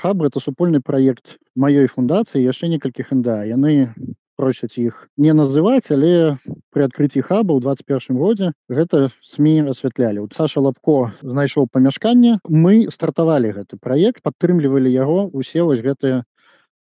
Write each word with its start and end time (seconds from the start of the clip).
хаб 0.00 0.22
это 0.22 0.40
супольны 0.40 0.80
праект 0.80 1.36
маёй 1.54 1.86
фундацыі 1.92 2.42
яшчэ 2.42 2.72
некалькіх 2.72 3.12
нда 3.12 3.44
яны 3.44 3.92
просяць 4.40 4.80
іх 4.80 5.04
не 5.20 5.32
называць 5.36 5.92
але 5.92 6.40
при 6.72 6.86
адкрыцці 6.88 7.20
хаба 7.28 7.52
ў 7.52 7.60
21 7.60 8.16
годзе 8.16 8.52
гэта 8.72 9.12
сМ 9.20 9.68
асвятлялі 9.74 10.24
вот 10.24 10.32
Саша 10.38 10.64
лапко 10.64 11.12
знайшоў 11.20 11.68
памяшканне 11.68 12.38
мы 12.48 12.88
стартавалі 12.96 13.52
гэты 13.60 13.76
праект 13.76 14.24
падтрымлівалі 14.24 14.88
яго 14.88 15.28
усе 15.42 15.60
вось 15.68 15.84
гэтыя 15.84 16.24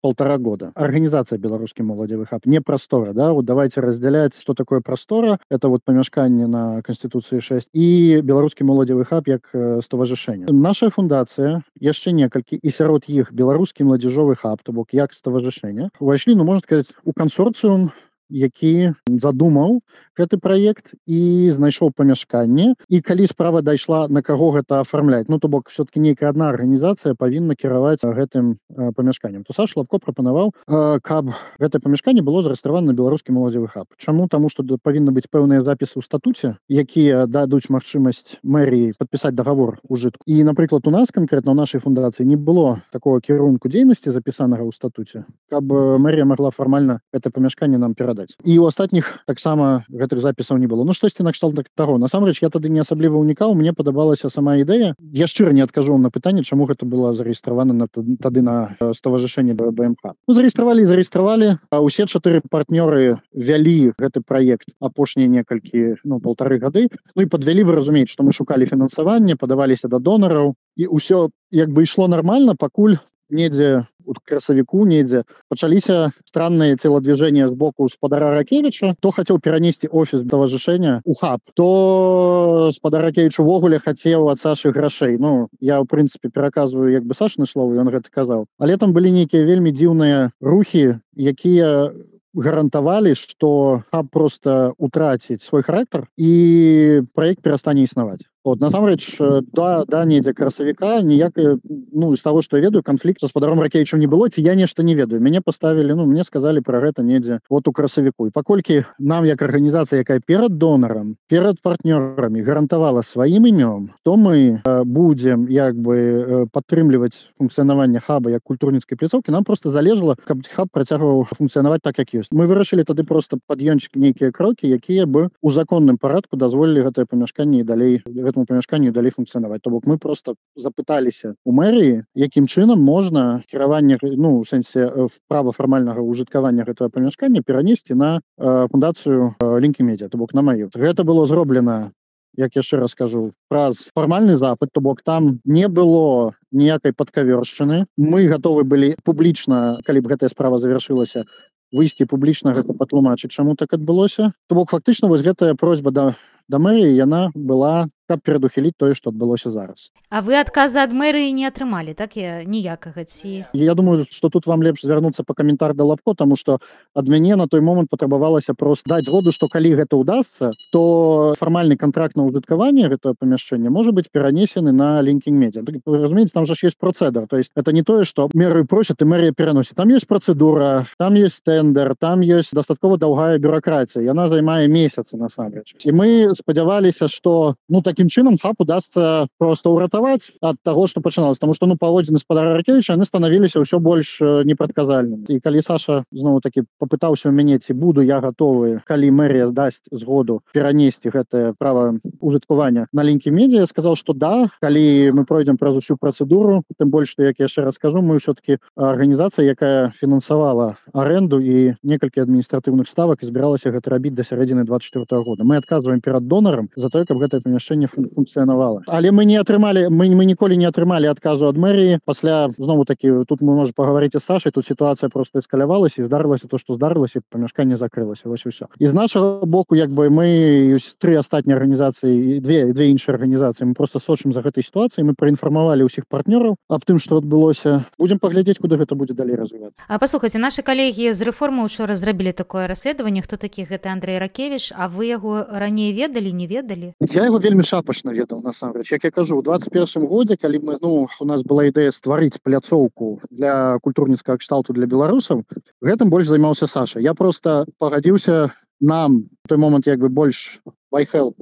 полтора 0.02 0.38
года. 0.38 0.72
Организация 0.76 1.38
белорусский 1.38 1.84
молодевый 1.84 2.26
хаб 2.26 2.46
не 2.46 2.62
простора, 2.62 3.14
да, 3.14 3.34
вот 3.34 3.46
давайте 3.46 3.82
разделять, 3.82 4.36
что 4.36 4.54
такое 4.54 4.82
простора, 4.82 5.40
это 5.50 5.70
вот 5.70 5.84
помешкание 5.84 6.48
на 6.48 6.82
Конституции 6.82 7.40
6, 7.40 7.70
и 7.74 8.22
белорусский 8.22 8.66
молодевый 8.66 9.06
хаб 9.06 9.26
как 9.26 9.50
э, 9.54 9.82
ставажышение. 9.84 10.48
Наша 10.50 10.90
фундация, 10.90 11.64
еще 11.80 12.12
несколько, 12.12 12.56
и 12.56 12.70
сярод 12.70 13.06
их 13.08 13.32
белорусский 13.32 13.84
молодежевый 13.86 14.36
хаб, 14.36 14.62
то 14.64 14.72
бок 14.72 14.90
як 14.92 15.14
ставажышение, 15.14 15.90
вошли, 16.00 16.36
ну, 16.36 16.44
можно 16.44 16.60
сказать, 16.60 16.88
у 17.04 17.14
консорциум 17.14 17.92
які 18.30 18.94
задумаў 19.08 19.80
гэты 20.18 20.38
праект 20.42 20.94
і 21.06 21.50
знайшоў 21.54 21.94
памяшканне. 21.96 22.74
І 22.90 23.02
калі 23.02 23.28
справа 23.28 23.62
дайшла 23.62 24.08
на 24.08 24.22
каго 24.22 24.52
гэта 24.58 24.82
афармляць? 24.82 25.28
Ну 25.30 25.40
то 25.40 25.48
бок 25.48 25.70
все-таки 25.70 26.00
нейкая 26.00 26.30
одна 26.30 26.50
арганізацыя 26.50 27.16
павінна 27.16 27.56
кіраваць 27.56 28.04
гэтым 28.04 28.58
памяшканнем. 28.96 29.44
То 29.44 29.54
Саш 29.54 29.76
лапко 29.78 30.00
прапанаваў 30.00 30.54
каб 31.02 31.32
гэта 31.60 31.80
памяшканне 31.80 32.22
было 32.22 32.42
зарэгістравана 32.44 32.92
на 32.92 32.98
беларускі 32.98 33.32
моладзевы 33.32 33.68
хаб. 33.68 33.88
Чаму? 33.98 34.28
Таму 34.28 34.50
што 34.50 34.64
павінна 34.84 35.12
быць 35.12 35.30
пэўныя 35.32 35.64
запісы 35.64 36.00
ў 36.00 36.04
статуце 36.06 36.58
якія 36.70 37.26
дадуць 37.28 37.70
магчымасць 37.74 38.40
мэріі 38.44 38.94
подпісаць 39.00 39.36
договор 39.36 39.80
ужытку 39.88 40.22
і 40.26 40.44
напрыклад 40.44 40.88
у 40.88 40.92
нас 40.92 41.12
конкретно 41.12 41.52
у 41.52 41.58
нашай 41.58 41.82
фундацыі 41.82 42.26
не 42.26 42.36
было 42.36 42.82
такого 42.92 43.20
кірунку 43.20 43.70
дзейнасці 43.70 44.12
запісанага 44.12 44.64
ў 44.64 44.72
статуце 44.74 45.26
каб 45.50 45.66
мэрія 45.72 46.26
могла 46.26 46.52
фармальна 46.52 47.00
это 47.14 47.32
памяшканне 47.32 47.78
нам 47.78 47.94
перадаць. 47.96 48.36
І 48.44 48.60
у 48.60 48.68
астатніх 48.68 49.24
таксама 49.28 49.86
гэтых 50.08 50.24
запісаў 50.24 50.58
не 50.58 50.72
было. 50.72 50.88
Ну 50.88 50.96
штосьці 50.96 51.28
накшталт 51.28 51.56
так 51.56 51.68
таго 51.76 51.98
насамрэч 52.00 52.40
я 52.42 52.50
тады 52.50 52.70
не 52.72 52.80
асабліва 52.80 53.20
ўнікаў 53.20 53.54
мне 53.54 53.74
падабалася 53.76 54.32
сама 54.32 54.56
ідэя 54.58 54.96
я 55.14 55.28
шчыра 55.28 55.52
не 55.52 55.62
адкажу 55.62 55.98
на 56.00 56.10
пытанне 56.10 56.44
чаму 56.48 56.66
гэта 56.70 56.88
было 56.88 57.14
зарэгістравана 57.14 57.74
на 57.74 57.88
тады 57.92 58.42
на 58.42 58.78
ставажышэнне 58.80 59.54
бмх 59.58 60.04
ну, 60.06 60.32
зарэгістравалі 60.34 60.86
зарэгістравалі 60.86 61.50
а 61.70 61.82
усе 61.82 62.08
чатыры 62.08 62.42
партнёры 62.46 63.20
вялі 63.34 63.92
гэты 64.00 64.24
праект 64.24 64.72
апошнія 64.80 65.28
некалькі 65.28 66.00
ну 66.04 66.20
полторы 66.24 66.60
гады 66.64 66.88
ну 67.16 67.22
і 67.22 67.32
подвялі 67.32 67.68
вы 67.68 67.76
разумець 67.82 68.10
што 68.14 68.24
мы 68.24 68.32
шукалі 68.32 68.70
фінансаванне 68.70 69.36
падаваліся 69.36 69.92
да 69.92 70.00
донараў 70.00 70.56
і 70.78 70.88
ўсё 70.88 71.30
як 71.52 71.70
бы 71.70 71.84
ішло 71.84 72.08
нормально 72.08 72.56
пакуль 72.56 72.98
недзе 73.30 73.86
красавіку 74.24 74.86
недзе. 74.86 75.24
Пачаліся 75.50 76.12
странные 76.26 76.76
целодвижения 76.76 77.48
сбоку 77.48 77.90
спадара 77.90 78.32
ракевича 78.32 78.96
то 79.00 79.12
хотел 79.12 79.40
перанесці 79.40 79.88
офіс 79.88 80.22
таважышэння 80.28 81.02
у 81.06 81.14
хаб 81.14 81.40
то 81.54 82.72
спадар 82.74 83.02
ракевич 83.04 83.40
увогуле 83.40 83.80
хацеў 83.80 84.30
ад 84.30 84.40
сашы 84.40 84.72
грашэй. 84.72 85.18
Ну 85.18 85.48
я 85.60 85.82
в 85.82 85.86
прынцыпе 85.86 86.30
пераказваю 86.30 86.92
як 86.92 87.06
бы 87.06 87.14
сашны 87.14 87.46
словы 87.46 87.78
ён 87.78 87.90
гэта 87.90 88.10
казаў. 88.12 88.46
Але 88.60 88.78
там 88.78 88.94
былі 88.94 89.12
нейкія 89.12 89.46
вельмі 89.46 89.72
дзіўныя 89.72 90.32
рухі 90.42 91.00
якія 91.18 91.92
гарантавалі 92.38 93.16
что 93.16 93.84
хаб 93.92 94.10
просто 94.12 94.74
утраціць 94.78 95.42
свой 95.42 95.64
характар 95.64 96.08
і 96.18 97.02
проект 97.14 97.42
перастане 97.42 97.84
існаваць 97.84 98.30
вот 98.48 98.62
насамрэч 98.62 99.18
э, 99.20 99.42
да 99.52 99.84
да 99.86 100.06
недзе 100.06 100.34
красавіка 100.34 101.02
ніякая 101.02 101.60
ну 101.92 102.14
из 102.14 102.22
того 102.22 102.42
что 102.42 102.58
я 102.58 102.64
ведаю 102.64 102.82
канфлікт 102.82 103.20
со 103.20 103.28
спадаром 103.28 103.60
ракейчым 103.60 104.00
не 104.00 104.08
было 104.08 104.30
ці 104.30 104.42
я 104.42 104.56
нешта 104.56 104.84
не 104.84 104.96
ведаю. 104.96 105.22
Мяне 105.22 105.42
поставілі 105.42 105.94
ну 105.94 106.06
мне 106.06 106.24
сказали 106.24 106.62
про 106.62 106.80
гэта 106.80 107.04
недзе 107.04 107.40
вот 107.50 107.68
у 107.68 107.72
красавіку 107.72 108.28
і 108.28 108.30
паколькі 108.32 108.86
нам 109.00 109.26
як 109.26 109.42
арганізацыя 109.42 110.00
якая 110.00 110.22
перад 110.26 110.58
донарам 110.58 111.18
перад 111.28 111.60
партнёрамі 111.62 112.42
гарантавала 112.42 113.04
сваім 113.04 113.44
імём 113.52 113.90
то 114.04 114.16
мы 114.16 114.62
э, 114.64 114.84
будем 114.86 115.48
як 115.50 115.76
бы 115.76 115.98
э, 115.98 116.46
падтрымліваць 116.48 117.28
функцыянаванне 117.40 118.00
хаба 118.00 118.32
як 118.32 118.44
культурніцкай 118.44 118.98
пляцоўкі 118.98 119.32
нам 119.32 119.44
просто 119.44 119.72
залежала 119.72 120.16
каб 120.24 120.48
хаб 120.48 120.72
працягваў 120.72 121.28
функцыянаваць 121.36 121.84
так 121.84 122.00
як 122.00 122.16
ёсць 122.16 122.32
мы 122.32 122.48
вырашылі 122.48 122.88
тады 122.88 123.04
просто 123.04 123.40
пад'ёмчик 123.48 123.96
нейкія 123.96 124.32
крокі 124.32 124.72
якія 124.72 125.06
бы 125.06 125.30
у 125.42 125.52
законным 125.52 125.98
парадку 125.98 126.38
дазволілі 126.38 126.88
гэтае 126.88 127.06
памяшканне 127.06 127.60
і 127.60 127.68
далей 127.68 128.02
гэта 128.08 128.37
гэтаму 128.38 128.46
памяшканню 128.46 128.94
далей 128.94 129.12
функцыянаваць 129.12 129.62
то 129.64 129.70
бок 129.70 129.86
мы 129.86 129.98
просто 129.98 130.36
запыталіся 130.56 131.36
у 131.46 131.52
мэрыі 131.52 132.06
якім 132.14 132.48
чынам 132.48 132.82
можна 132.82 133.44
кіраванне 133.50 133.98
ну 134.02 134.40
у 134.40 134.46
сэнсе 134.46 134.86
э, 134.86 135.08
права 135.28 135.52
фармальнага 135.52 136.02
ўжыткавання 136.02 136.64
гэтага 136.64 136.90
памяшкання 136.94 137.42
перанесці 137.42 137.96
на 137.96 138.22
фундацыю 138.38 139.36
лінкі 139.42 139.84
медиа 139.84 140.10
то 140.10 140.18
бок 140.18 140.34
на 140.34 140.42
маю 140.42 140.70
гэта 140.74 141.04
было 141.04 141.26
зроблена 141.26 141.92
як 142.38 142.54
яшчэ 142.54 142.78
раскажу 142.78 143.34
праз 143.50 143.90
фармальны 143.96 144.38
запад 144.38 144.70
то 144.72 144.82
бок 144.82 145.02
там 145.02 145.40
не 145.46 145.68
было 145.68 146.34
ніякай 146.52 146.94
падкавершчыны 146.94 147.86
мы 147.98 148.28
готовы 148.28 148.64
былі 148.64 148.96
публічна 149.04 149.82
калі 149.86 150.02
б 150.02 150.14
гэтая 150.14 150.30
справа 150.30 150.60
завершылася 150.60 151.26
выйсці 151.74 152.06
публічна 152.06 152.54
гэта 152.56 152.72
патлумачыць 152.72 153.34
чаму 153.36 153.56
так 153.60 153.74
адбылося. 153.74 154.32
То 154.48 154.56
бок 154.56 154.72
фактычна 154.72 155.10
вось 155.12 155.26
гэтая 155.26 155.56
просьба 155.56 155.92
да 155.92 156.16
да 156.48 156.60
мэрыі 156.64 156.96
яна 156.96 157.32
была 157.36 157.90
каб 158.08 158.24
перадухіліць 158.24 158.76
тое 158.78 158.94
што 158.94 159.12
адбылося 159.12 159.52
зараз. 159.52 159.92
А 160.10 160.22
вы 160.22 160.40
адказы 160.40 160.80
ад 160.80 160.96
мэрыі 160.96 161.32
не 161.36 161.48
атрымалі 161.48 161.94
так 161.94 162.16
я 162.16 162.44
ніякага 162.44 163.04
ці 163.04 163.46
Я 163.54 163.76
думаю 163.76 164.06
што 164.10 164.30
тут 164.30 164.48
вам 164.48 164.64
лепш 164.64 164.82
звярнуцца 164.82 165.24
па 165.28 165.34
каментар 165.34 165.76
да 165.76 165.84
лапко 165.84 166.14
таму 166.14 166.36
што 166.36 166.60
ад 166.96 167.08
мяне 167.08 167.36
на 167.36 167.48
той 167.48 167.62
момант 167.62 167.90
патрабавалася 167.90 168.54
просто 168.54 168.90
даць 168.90 169.10
году 169.10 169.32
што 169.32 169.48
калі 169.48 169.76
гэта 169.76 170.00
ўдасся 170.00 170.52
то 170.72 171.34
фармальны 171.40 171.78
контракт 171.78 172.16
на 172.16 172.24
ўжыткаванне 172.28 172.88
гэтага 172.88 173.16
памяшчэння 173.20 173.70
можа 173.70 173.92
быць 173.92 174.08
перанесены 174.12 174.72
на 174.72 175.02
лінкінг 175.02 175.38
медиа 175.38 175.62
разумееце 175.86 176.34
там 176.34 176.46
жа 176.46 176.56
ёсць 176.64 176.80
процэдар 176.80 177.28
то 177.28 177.38
есть 177.38 177.52
это 177.56 177.72
не 177.72 177.84
тое 177.84 178.06
што 178.06 178.30
меры 178.34 178.66
просят 178.66 179.02
і 179.02 179.06
мэрія 179.06 179.32
пераносіць 179.36 179.76
там 179.76 179.90
есть 179.90 180.08
процедура 180.08 180.88
там 180.98 181.16
есть 181.16 181.44
тендер 181.44 181.96
там 182.00 182.22
есть 182.22 182.54
дастаткова 182.54 182.98
даўгая 182.98 183.38
бюракратія 183.38 184.04
яна 184.04 184.28
займае 184.28 184.68
месяцы 184.68 185.18
насамрэч 185.18 185.76
і 185.84 185.92
мы 185.92 186.36
спадзяваліся 186.36 187.08
что 187.08 187.56
ну 187.70 187.82
так 187.82 187.97
таким 187.98 188.14
чынам 188.14 188.38
хап 188.38 188.62
удастся 188.62 189.28
просто 189.42 189.74
ўратаваць 189.74 190.30
ад 190.42 190.62
того 190.62 190.86
что 190.86 191.02
пачыналось 191.02 191.42
тому 191.42 191.58
что 191.58 191.66
ну 191.66 191.78
паводзіны 191.82 192.22
спадара 192.22 192.54
ракевича 192.54 192.94
яны 192.94 193.10
станавіліся 193.10 193.58
ўсё 193.58 193.82
больш 193.82 194.22
непрадказальным 194.22 195.26
і 195.26 195.42
калі 195.42 195.66
Саша 195.66 196.06
зноў 196.14 196.38
таки 196.46 196.62
попытаўся 196.78 197.30
у 197.30 197.34
мяне 197.34 197.58
ці 197.58 197.74
буду 197.74 198.06
я 198.06 198.22
готовы 198.22 198.86
калі 198.86 199.10
мэрія 199.10 199.50
дасць 199.50 199.82
згоду 199.90 200.46
перанесці 200.54 201.10
гэтае 201.10 201.58
права 201.58 201.98
ужыткавання 202.22 202.86
на 202.94 203.04
лінкі 203.04 203.34
медиа. 203.34 203.66
Сказал 203.66 203.96
что 203.96 204.14
да 204.14 204.54
калі 204.62 205.12
мы 205.18 205.26
пройдзем 205.26 205.58
праз 205.58 205.76
усю 205.76 205.98
процедуру. 205.98 206.62
Тым 206.78 206.94
больш 206.94 207.10
что 207.10 207.24
як 207.24 207.40
яшчэ 207.40 207.66
раскажу 207.66 208.02
мы 208.02 208.20
все-таки 208.20 208.60
арганізацыя 208.76 209.42
якая 209.42 209.90
фінансавала 209.98 210.78
аренду 210.94 211.40
і 211.42 211.74
некалькі 211.82 212.22
адміністратыўных 212.22 212.86
ставак 212.86 213.26
збіралася 213.26 213.74
гэта 213.74 213.90
рабіць 213.90 214.14
до 214.14 214.22
сярэдзіны 214.22 214.64
24 214.64 215.06
-го 215.10 215.24
года. 215.24 215.44
Мы 215.44 215.58
адказваем 215.58 216.02
перад 216.02 216.28
донарам 216.28 216.70
за 216.76 216.90
тое 216.90 217.06
каб 217.06 217.18
гэтае 217.18 217.42
памяшчэнне 217.42 217.87
не 217.98 218.08
функцыянавала 218.10 218.84
але 218.88 219.12
мы 219.12 219.26
не 219.26 219.38
атрымалі 219.38 219.88
мы 219.90 220.10
мы 220.12 220.26
ніколі 220.26 220.58
не 220.58 220.68
атрымалі 220.68 221.08
адказу 221.08 221.48
ад 221.48 221.58
мэрыі 221.58 222.00
пасля 222.06 222.50
знову 222.58 222.86
такі 222.86 223.24
тут 223.28 223.42
мы 223.42 223.56
можем 223.56 223.74
паговорить 223.74 224.14
з 224.14 224.24
Сашай 224.24 224.52
тут 224.52 224.66
сітуацыя 224.66 225.10
просто 225.10 225.40
эскалявалася 225.40 226.02
і 226.02 226.06
здарылася 226.06 226.48
то 226.48 226.58
что 226.58 226.76
здарылася 226.76 227.22
памяшканне 227.30 227.78
закрылася 227.78 228.30
вось 228.30 228.46
усё 228.46 228.68
і 228.80 228.88
з 228.88 228.94
нашага 228.94 229.46
боку 229.46 229.76
як 229.76 229.90
бы 229.90 230.10
мы 230.10 230.80
тры 231.00 231.16
астатнія 231.16 231.58
арганізацыі 231.58 232.40
две 232.40 232.74
две 232.74 232.90
іншыя 232.92 233.16
арганізацыі 233.16 233.68
мы 233.68 233.74
просто 233.74 234.00
сочым 234.00 234.34
за 234.34 234.42
гэтай 234.42 234.64
сітуацыі 234.64 235.04
мы 235.04 235.14
праінфармавалі 235.14 235.86
ўсіх 235.86 236.10
партнёраў 236.10 236.56
аб 236.70 236.82
тым 236.84 237.00
что 237.00 237.18
адбылося 237.18 237.86
будем 237.98 238.20
паглядзець 238.20 238.60
куды 238.60 238.78
гэта 238.78 238.96
будзе 238.96 239.14
далей 239.14 239.36
развіваць 239.36 239.78
А 239.88 240.00
паслухайце 240.00 240.40
наши 240.40 240.62
калегі 240.62 241.14
з 241.14 241.22
рэформы 241.22 241.64
учора 241.64 241.96
зрабілі 241.96 242.32
такое 242.32 242.68
расследаванне 242.68 243.22
хто 243.22 243.38
такі 243.38 243.64
гэта 243.64 243.92
Андрей 243.92 244.20
ракевич. 244.20 244.74
А 244.76 244.88
вы 244.90 245.08
яго 245.08 245.46
раней 245.50 245.94
ведалі 245.94 246.32
не 246.34 246.48
ведалі 246.48 246.94
я 247.00 247.26
его 247.26 247.38
вельмі 247.38 247.64
шапка 247.64 247.77
шапашна 247.78 248.14
ведаў 248.14 248.42
насамрэч 248.42 248.90
як 248.92 249.04
я 249.06 249.12
кажу 249.12 249.38
у 249.38 249.44
21 249.46 250.08
годзе 250.10 250.38
калі 250.42 250.62
мы 250.66 250.78
ну 250.82 251.06
у 251.06 251.26
нас 251.30 251.44
была 251.46 251.70
ідэя 251.70 251.94
стварыць 251.94 252.42
пляцоўку 252.42 253.22
для 253.30 253.78
культурніцкага 253.86 254.42
кшталту 254.42 254.74
для 254.74 254.90
беларусаў 254.90 255.46
гэтым 255.86 256.10
больш 256.10 256.28
займаўся 256.28 256.66
Саша. 256.68 257.00
Я 257.00 257.14
просто 257.14 257.66
пагадзіўся 257.78 258.50
нам 258.82 259.30
той 259.48 259.58
момант 259.58 259.86
як 259.88 260.00
бы 260.00 260.10
больш 260.10 260.60
байхел 260.92 261.36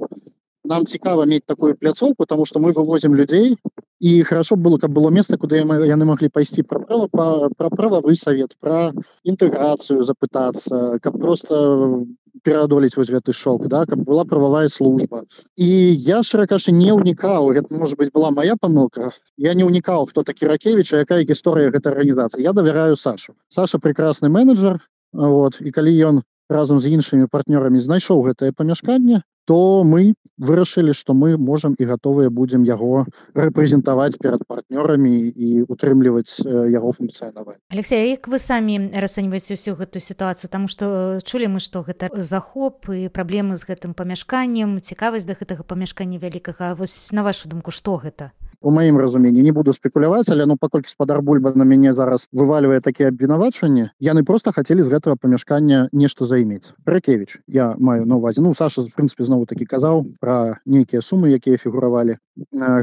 нам 0.64 0.84
цікава 0.84 1.24
мець 1.24 1.46
такую 1.46 1.74
пляцоўку 1.76 2.20
потому 2.26 2.44
что 2.44 2.60
мы 2.60 2.72
вывозим 2.72 3.16
людзей 3.16 3.56
і 4.00 4.22
хорошо 4.22 4.56
было 4.56 4.76
каб 4.76 4.92
было 4.92 5.08
место 5.08 5.38
куда 5.38 5.56
яны 5.56 6.04
могли 6.04 6.28
пайсці 6.28 6.62
про 6.62 6.84
права 6.84 7.48
про 7.56 7.70
прававы 7.70 8.16
совет 8.16 8.56
про 8.60 8.92
інтэграцыю 9.24 10.04
запытацца 10.04 11.00
каб 11.00 11.16
просто 11.16 12.04
пераадолець 12.46 12.94
вось 12.96 13.10
гэты 13.10 13.34
шок 13.34 13.66
да 13.72 13.82
каб 13.90 14.06
была 14.06 14.24
прававая 14.24 14.68
служба. 14.70 15.24
І 15.58 15.68
я 16.08 16.22
шыракашы 16.22 16.70
не 16.70 16.94
ўнікаў 16.94 17.50
гэта 17.58 17.74
может 17.74 17.98
быть 17.98 18.12
была 18.14 18.30
моя 18.30 18.54
памылка 18.60 19.10
я 19.36 19.54
не 19.58 19.66
ўнікаў 19.66 20.06
хто 20.12 20.22
такі 20.22 20.46
ракевича 20.52 21.02
якая 21.02 21.22
гісторыя 21.26 21.74
гэтай 21.74 21.92
арганізацыі 21.92 22.46
я 22.46 22.54
давяраю 22.54 22.96
сашу 22.96 23.34
саша 23.48 23.82
прекрасны 23.82 24.30
менеджер 24.30 24.80
вот 25.12 25.60
і 25.60 25.74
калі 25.74 25.92
ён 26.10 26.22
разам 26.48 26.80
з 26.80 26.92
іншымі 26.96 27.26
партнёрамі 27.30 27.80
знайшоў 27.80 28.22
гэтае 28.30 28.52
памяшканне 28.52 29.22
то 29.46 29.84
мы 29.86 30.14
вырашылі 30.36 30.92
што 30.92 31.14
мы 31.14 31.38
можам 31.38 31.74
і 31.78 31.84
гатовыя 31.86 32.28
будзем 32.28 32.66
яго 32.66 33.06
рэпрэзентаваць 33.32 34.18
перад 34.20 34.42
партнёрамі 34.44 35.32
і 35.32 35.62
утрымліваць 35.70 36.42
яго 36.44 36.92
функцыянаваць 36.92 37.56
Алексей 37.70 38.10
як 38.10 38.28
вы 38.28 38.38
самі 38.42 38.90
расцэньваеце 38.92 39.56
ўсю 39.56 39.78
гэтую 39.78 40.02
сітуацыю? 40.02 40.50
Таму 40.50 40.68
што 40.68 41.18
чулі 41.24 41.48
мы 41.56 41.62
што 41.62 41.86
гэта 41.86 42.10
захоп 42.20 42.90
і 42.90 43.08
праблемы 43.08 43.56
з 43.56 43.64
гэтым 43.70 43.94
памяшканнем 43.94 44.82
цікавасць 44.82 45.24
да 45.24 45.38
гэтага 45.38 45.62
памяшкання 45.62 46.18
вялікага. 46.18 46.74
Вось 46.74 47.14
на 47.14 47.22
вашу 47.22 47.48
думку 47.48 47.70
што 47.70 47.96
гэта 47.96 48.34
у 48.66 48.70
маім 48.70 48.98
разуменні 48.98 49.42
не 49.46 49.52
буду 49.52 49.72
спекуляваць 49.72 50.28
але 50.34 50.46
ну 50.50 50.56
паколькі 50.58 50.90
спадар 50.90 51.22
бульба 51.22 51.52
на 51.54 51.64
мяне 51.64 51.92
зараз 51.92 52.26
вываливае 52.34 52.80
такія 52.82 53.12
абвінавачванні 53.14 53.90
яны 54.02 54.24
просто 54.26 54.50
хацелі 54.50 54.82
з 54.82 54.90
гэтага 54.90 55.14
памяшкання 55.22 55.86
нешта 55.92 56.26
займець 56.26 56.74
ракевич 56.82 57.38
я 57.46 57.66
маю 57.78 58.06
на 58.10 58.18
увазе 58.18 58.42
ну 58.42 58.54
саша 58.58 58.82
в 58.82 58.90
прынпе 58.90 59.22
знову 59.22 59.46
таки 59.46 59.70
казаў 59.70 60.02
про 60.18 60.58
нейкія 60.66 60.98
сумы 60.98 61.30
якія 61.38 61.62
фігуравалі 61.62 62.18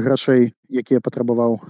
грашэй 0.08 0.56
якія 0.72 1.04
патрабаваў 1.04 1.60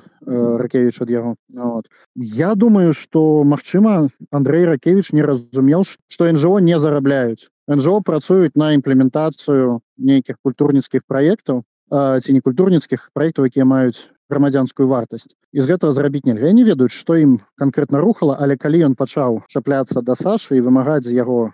ракевич 0.63 1.03
ад 1.03 1.11
яго 1.11 1.35
вот. 1.51 1.91
я 2.15 2.55
думаю 2.55 2.95
что 2.95 3.43
магчыма 3.43 4.09
андрей 4.31 4.65
ракевич 4.65 5.11
не 5.11 5.27
разумеў 5.27 5.83
что 6.07 6.31
нжо 6.31 6.61
не 6.63 6.79
зарабляюць 6.79 7.51
нжо 7.67 7.99
працуюць 8.01 8.55
на 8.55 8.79
імплементацыю 8.79 9.81
нейкіх 9.99 10.39
культурніцкіх 10.39 11.03
праектаў 11.03 11.65
ці 11.95 12.35
не 12.35 12.41
культурніцкіх 12.43 13.11
праектаў 13.15 13.47
якія 13.51 13.65
маюць 13.69 14.11
грамадзянскую 14.31 14.89
вартасць 14.89 15.31
і 15.53 15.63
з 15.63 15.69
гэтага 15.71 15.93
зрабіць 15.95 16.25
нельга 16.27 16.53
не 16.57 16.65
ведаюць 16.67 16.95
што 16.95 17.17
ім 17.21 17.39
канкрэтна 17.61 18.01
рухала 18.03 18.37
але 18.41 18.57
калі 18.57 18.85
ён 18.91 18.95
пачаў 18.99 19.43
чапляцца 19.49 20.03
да 20.03 20.17
сашы 20.19 20.59
і 20.59 20.65
вымагаць 20.67 21.05
з 21.07 21.15
яго 21.17 21.53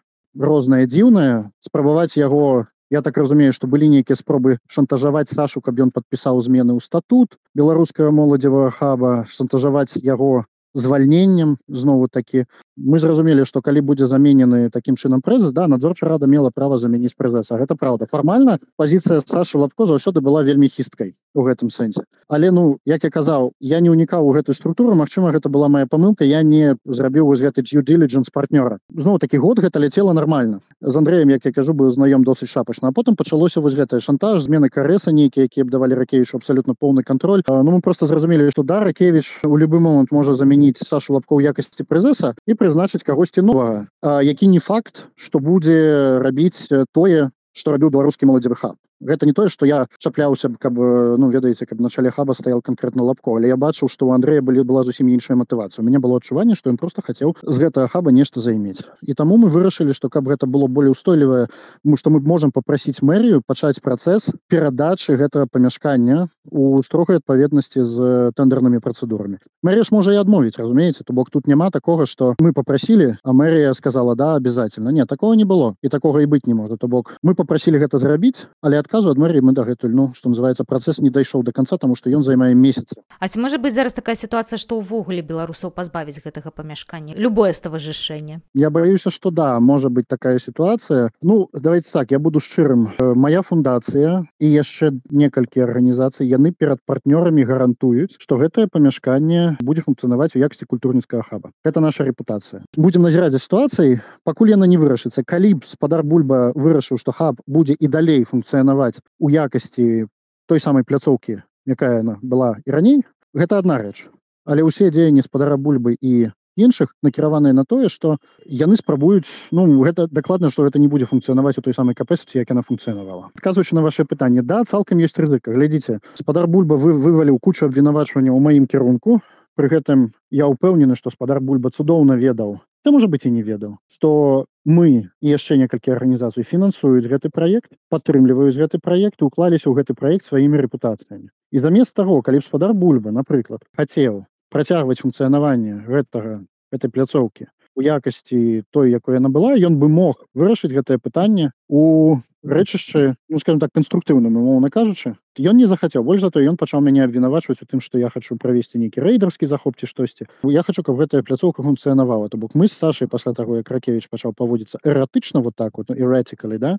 рознае 0.51 0.87
дзіўнае 0.87 1.51
спрабаваць 1.67 2.17
яго 2.17 2.67
я 2.91 3.03
так 3.07 3.19
разумею 3.23 3.53
што 3.57 3.71
былі 3.71 3.91
нейкія 3.91 4.17
спробы 4.19 4.59
шантажаваць 4.77 5.31
сашу 5.31 5.61
каб 5.61 5.83
ён 5.85 5.91
падпісаў 5.95 6.41
змены 6.47 6.79
ў 6.79 6.81
статут 6.83 7.37
беларускага 7.55 8.15
моладзевага 8.15 8.71
хаба 8.79 9.13
шантажаваць 9.35 9.99
яго 10.07 10.47
звальненнем 10.75 11.59
знову 11.69 12.09
такі 12.09 12.47
мы 12.81 12.99
зразумелі 12.99 13.45
што 13.45 13.61
калі 13.61 13.81
будзе 13.85 14.07
заменены 14.07 14.71
такім 14.71 14.97
чынам 14.97 15.21
прэзас 15.21 15.53
да 15.53 15.67
надзорча 15.69 16.09
рада 16.09 16.27
мела 16.27 16.51
права 16.55 16.79
замяніць 16.79 17.15
прэзаса 17.17 17.59
гэта 17.61 17.77
праўда. 17.77 18.07
Фармальна 18.11 18.59
пазіцыя 18.77 19.21
саша 19.25 19.59
лавко 19.59 19.87
заўсёды 19.87 20.21
была 20.21 20.43
вельмі 20.43 20.69
хісткай 20.69 21.15
у 21.35 21.45
гэтым 21.45 21.71
сэнсе. 21.71 22.03
Але 22.29 22.51
ну 22.51 22.79
як 22.85 23.05
я 23.05 23.11
казаў 23.11 23.53
я 23.61 23.81
не 23.81 23.91
ўнікаў 23.91 24.25
у 24.25 24.33
гэтую 24.33 24.55
структуру 24.55 24.95
Мачыма 24.95 25.33
гэта 25.33 25.49
была 25.49 25.69
моя 25.69 25.87
памылка 25.87 26.25
я 26.25 26.43
не 26.43 26.77
зрабіў 26.85 27.27
вось 27.27 27.41
гэты 27.41 27.63
дилиджанс 27.63 28.31
партнёра. 28.33 28.79
Зноў 28.91 29.19
такі 29.19 29.39
год 29.39 29.61
гэта 29.61 29.79
ляцела 29.79 30.13
нормально 30.13 30.61
з 30.81 30.97
Андреем 30.97 31.31
як 31.31 31.45
я 31.45 31.53
кажу 31.53 31.73
быў 31.73 31.93
знаём 31.93 32.25
досыць 32.25 32.49
шапачна 32.49 32.89
а 32.89 32.93
потым 32.93 33.17
пачалося 33.17 33.61
вось 33.61 33.75
гэтая 33.75 34.01
шантаж 34.01 34.43
змены 34.43 34.69
карэса 34.69 35.13
нейкія 35.13 35.45
якія 35.45 35.65
б 35.65 35.71
давалі 35.71 35.95
ракевич 35.95 36.35
абсолютно 36.35 36.75
поўны 36.75 37.03
контроль 37.03 37.43
ну 37.47 37.71
мы 37.71 37.81
просто 37.81 38.07
зразумелі 38.07 38.51
што 38.51 38.63
да 38.63 38.81
ракевич 38.81 39.45
у 39.45 39.57
любы 39.57 39.81
момант 39.81 40.11
можа 40.13 40.35
заменіць 40.35 40.81
сашу 40.81 41.15
лапко 41.15 41.37
ў 41.37 41.53
якасці 41.53 41.85
прызеса 41.85 42.35
і 42.47 42.55
пры 42.55 42.70
прызначыць 42.71 43.03
кагосьці 43.03 43.43
новага 43.43 44.23
які 44.23 44.47
не 44.47 44.63
факт 44.63 45.07
што 45.19 45.43
будзе 45.43 45.79
рабіць 46.23 46.71
тое 46.95 47.31
што 47.53 47.75
рабіў 47.75 47.91
беларускі 47.91 48.31
моладзевы 48.31 48.57
хаб 48.63 48.77
гэта 49.01 49.27
не 49.27 49.33
тое 49.33 49.49
што 49.49 49.67
я 49.67 49.87
чапляўся 49.99 50.53
каб 50.61 50.77
ну 50.77 51.31
ведаеце 51.31 51.67
каб 51.67 51.81
начале 51.81 52.11
хаба 52.11 52.35
стаял 52.35 52.61
канкрэтна 52.63 53.03
лапко 53.03 53.35
але 53.37 53.49
я 53.49 53.57
бачыў 53.57 53.89
што 53.89 54.07
у 54.07 54.13
Андрея 54.13 54.43
былі 54.43 54.63
была 54.63 54.85
зусім 54.85 55.09
іншая 55.09 55.37
матывацыя 55.41 55.81
у 55.83 55.87
мяне 55.87 55.99
было 55.99 56.21
адчуванне 56.21 56.55
што 56.55 56.71
ён 56.71 56.77
просто 56.77 57.03
хацеў 57.03 57.37
з 57.43 57.57
гэтага 57.57 57.89
хаба 57.89 58.13
нешта 58.13 58.41
займець 58.41 58.85
і 59.01 59.15
таму 59.15 59.41
мы 59.41 59.49
вырашылі 59.49 59.97
што 59.97 60.09
каб 60.09 60.29
гэта 60.29 60.47
было 60.47 60.69
более 60.69 60.93
устойлівае 60.93 61.49
мы 61.85 61.97
што 61.97 62.11
мы 62.11 62.21
можам 62.21 62.53
папрасіць 62.53 63.01
мэрію 63.01 63.43
пачаць 63.47 63.81
працэс 63.81 64.31
перадачы 64.49 65.17
гэтага 65.17 65.49
памяшкання 65.51 66.29
у 66.51 66.83
строгай 66.83 67.21
адпаведнасці 67.23 67.85
з 67.85 67.97
тэндернымі 68.37 68.85
працэдурамі 68.85 69.41
мэрія 69.65 69.85
ж 69.89 69.95
можа 69.97 70.13
і 70.13 70.21
адмовіць 70.21 70.61
разумееце 70.61 71.05
то 71.05 71.17
бок 71.17 71.31
тут 71.31 71.49
няма 71.49 71.71
такога 71.71 72.05
што 72.05 72.35
мы 72.41 72.53
попрасілі 72.53 73.17
а 73.25 73.33
мэрія 73.33 73.73
сказала 73.75 74.15
да 74.15 74.35
обязательно 74.37 74.91
нет 74.91 75.09
такого 75.09 75.35
не 75.35 75.45
было 75.45 75.75
і 75.83 75.89
такога 75.89 76.21
і 76.21 76.27
быць 76.27 76.45
не 76.47 76.55
можа 76.55 76.77
то 76.77 76.89
бок 76.89 77.17
мы 77.23 77.35
попрасілі 77.35 77.81
гэта 77.81 77.99
зрабіць 77.99 78.45
але 78.61 78.79
ад 78.79 78.90
адказу 78.91 79.15
ад 79.15 79.23
мэрі 79.23 79.39
мы 79.47 79.55
дагэтуль 79.55 79.95
ну 79.95 80.11
што 80.19 80.35
называется 80.35 80.67
працэс 80.67 80.99
не 80.99 81.15
дайшоў 81.15 81.47
до 81.47 81.53
конца 81.55 81.79
тому 81.79 81.95
что 81.95 82.11
ён 82.11 82.27
займае 82.27 82.59
месяцы 82.59 82.99
А 83.21 83.29
ці 83.31 83.39
можа 83.39 83.63
быць 83.63 83.71
зараз 83.71 83.95
такая 83.95 84.19
сітуацыя 84.19 84.59
што 84.59 84.83
ўвогуле 84.83 85.23
беларусаў 85.23 85.71
пазбавіць 85.71 86.19
гэтага 86.19 86.51
памяшкання? 86.51 87.15
Любое 87.15 87.55
ставажышэнне 87.55 88.41
Я 88.55 88.71
баюся 88.71 89.11
что 89.15 89.31
да 89.31 89.61
можа 89.61 89.95
быть 89.95 90.09
такая 90.11 90.43
сітуацыя 90.43 91.11
ну 91.23 91.47
давайте 91.55 91.87
так 91.93 92.11
я 92.11 92.19
буду 92.19 92.41
шчырым. 92.41 92.91
Моя 92.99 93.43
фундацыя 93.43 94.27
і 94.41 94.47
яшчэ 94.51 94.91
некалькі 95.11 95.63
арганізацый 95.63 96.27
яны 96.27 96.51
перад 96.51 96.83
партнёрамі 96.83 97.47
гарантуюць 97.47 98.19
что 98.19 98.43
гэтае 98.43 98.67
памяшканне 98.67 99.63
будзе 99.63 99.87
функцыянаваць 99.87 100.35
у 100.35 100.43
якасці 100.43 100.67
культурніцкага 100.67 101.23
хаба. 101.31 101.55
Это 101.63 101.79
наша 101.79 102.03
репутацыя 102.03 102.67
будем 102.75 103.07
назіраць 103.07 103.31
за 103.31 103.39
сітуацыяй. 103.39 104.03
Пакуль 104.25 104.51
яна 104.51 104.67
не 104.67 104.83
вырашыцца. 104.83 105.23
Калі 105.23 105.63
б 105.63 105.67
спадар 105.67 106.03
бульба 106.03 106.51
вырашыў 106.59 106.99
что 106.99 107.15
хаб 107.15 107.39
будзе 107.47 107.79
і 107.79 107.87
далей 107.87 108.27
функцыянаваць 108.27 108.80
працаваць 108.81 109.01
у 109.19 109.29
якасці 109.31 110.07
той 110.49 110.61
самай 110.61 110.83
пляцоўкі 110.85 111.43
якая 111.67 112.01
она 112.01 112.17
была 112.23 112.57
і 112.65 112.71
раней 112.71 113.05
гэта 113.37 113.61
одна 113.61 113.79
рэч 113.79 114.09
але 114.47 114.65
ўсе 114.65 114.91
дзеянні 114.91 115.23
спадара 115.23 115.57
бульбы 115.57 115.95
і 116.01 116.33
іншых 116.57 116.97
накіраваныя 117.05 117.53
на 117.53 117.65
тое 117.65 117.89
што 117.89 118.17
яны 118.45 118.77
спрабуюць 118.77 119.29
ну 119.53 119.69
гэта 119.85 120.09
дакладна 120.09 120.51
што 120.51 120.65
гэта 120.65 120.81
не 120.81 120.89
будзе 120.89 121.05
функцыянаваць 121.07 121.59
у 121.59 121.63
той 121.63 121.77
самай 121.77 121.95
капэсці 121.95 122.41
як 122.41 122.51
яна 122.51 122.65
функцыянавала 122.65 123.31
адказваючы 123.37 123.77
на 123.77 123.85
ваше 123.85 124.05
пытанне 124.05 124.43
да 124.43 124.65
цалкам 124.65 124.99
ёсць 124.99 125.21
рызыка 125.21 125.53
глядзіце 125.53 126.01
спадар 126.17 126.49
бульба 126.49 126.81
вы 126.81 126.97
вываліў 126.97 127.39
кучу 127.39 127.69
абвінавачвання 127.69 128.33
ў 128.33 128.41
маім 128.41 128.67
кірунку 128.67 129.21
пры 129.57 129.69
гэтым 129.69 130.11
я 130.33 130.49
ўпэўнены 130.49 130.97
што 130.97 131.13
спадар 131.13 131.41
бульба 131.41 131.71
цудоўна 131.71 132.17
ведаў 132.17 132.59
то 132.83 132.93
можа 132.97 133.07
быть 133.07 133.29
і 133.29 133.31
не 133.31 133.45
ведаў 133.45 133.77
что 133.93 134.49
мы 134.65 135.09
яшчэ 135.25 135.57
некалькі 135.57 135.93
арганізацый 135.97 136.45
фінансуюць 136.45 137.09
гэты 137.09 137.31
проект 137.33 137.73
падтрымліваюць 137.89 138.57
гэты 138.57 138.79
проект 138.79 139.23
уклаліся 139.23 139.73
ў 139.73 139.81
гэты 139.81 139.97
проект 139.97 140.29
сваімі 140.29 140.61
рэпутацыямі 140.61 141.33
і 141.33 141.59
замест 141.59 141.97
таго 141.97 142.21
калі 142.21 142.45
спадар 142.45 142.75
бульба 142.75 143.11
напрыклад 143.11 143.65
хацеў 143.73 144.27
працягваць 144.53 145.01
функцыянаванне 145.01 145.81
гэтага 145.89 146.45
этой 146.77 146.91
пляцоўкі 146.93 147.49
у 147.75 147.81
якасці 147.81 148.69
той 148.71 148.93
якой 148.93 149.17
яна 149.17 149.33
была 149.33 149.57
ён 149.57 149.81
бы 149.81 149.89
мог 149.89 150.29
вырашыць 150.35 150.77
гэтае 150.77 151.01
пытанне 151.01 151.53
у 151.69 152.21
рэчышчы 152.45 153.17
ну 153.29 153.39
скажем 153.41 153.61
так 153.65 153.73
канструктыўным 153.73 154.37
умоўна 154.37 154.69
кажучы 154.69 155.17
ён 155.39 155.57
не 155.57 155.67
захацеў 155.67 156.03
больш 156.03 156.21
зато 156.21 156.41
ён 156.43 156.57
пачаў 156.57 156.83
мяне 156.83 157.05
абвінавачваць 157.05 157.63
у 157.63 157.67
тым 157.67 157.81
што 157.81 157.99
я 157.99 158.11
хочу 158.11 158.37
правесці 158.37 158.83
нейкі 158.83 158.99
рэйдарскі 158.99 159.47
захоп 159.47 159.79
ці 159.79 159.87
штосьці 159.87 160.27
я 160.43 160.63
хочу 160.63 160.83
каб 160.83 160.99
гэтая 160.99 161.23
пляцоўка 161.23 161.63
функцыянавала 161.63 162.29
то 162.29 162.37
бок 162.37 162.55
мы 162.55 162.67
з 162.67 162.75
сашай 162.75 163.09
пасля 163.09 163.33
таго 163.33 163.63
як 163.63 163.71
ракевич 163.71 164.09
пачаў 164.11 164.35
паводзіцца 164.35 164.83
эратычна 164.83 165.41
вот 165.41 165.55
так 165.55 165.79
вот 165.79 165.91
ірэцікалі 165.91 166.59
да 166.59 166.77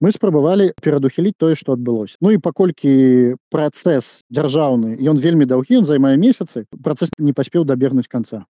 мы 0.00 0.12
спрабавалі 0.12 0.72
перадухіліць 0.82 1.38
тое 1.38 1.56
што 1.56 1.72
адбылося 1.72 2.16
Ну 2.20 2.30
і 2.30 2.38
паколькі 2.38 3.36
працэс 3.50 4.20
дзяржаўны 4.30 5.00
ён 5.00 5.18
вельмі 5.18 5.48
даўгі 5.48 5.80
ён 5.80 5.86
займае 5.86 6.16
месяцы 6.16 6.66
працэс 6.84 7.08
не 7.18 7.32
паспеў 7.32 7.64
дабегнуць 7.64 8.08
конца 8.08 8.44